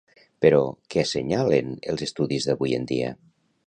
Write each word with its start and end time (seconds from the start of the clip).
Però, 0.45 0.61
que 0.93 1.03
assenyalen 1.03 1.77
els 1.95 2.09
estudis 2.09 2.53
d'avui 2.53 2.79
en 2.81 2.93
dia? 2.95 3.17